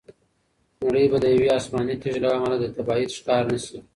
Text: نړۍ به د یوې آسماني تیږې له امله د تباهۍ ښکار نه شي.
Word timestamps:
نړۍ 0.85 1.05
به 1.11 1.17
د 1.23 1.25
یوې 1.35 1.47
آسماني 1.57 1.95
تیږې 2.01 2.19
له 2.23 2.29
امله 2.37 2.55
د 2.59 2.65
تباهۍ 2.75 3.05
ښکار 3.15 3.43
نه 3.51 3.57
شي. 3.65 3.77